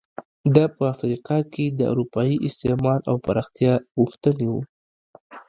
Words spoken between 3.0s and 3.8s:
او پراختیا